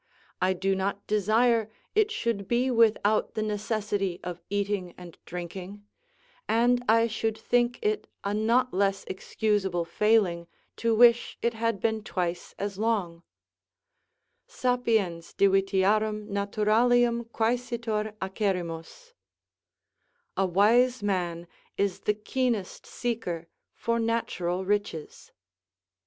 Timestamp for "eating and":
4.49-5.15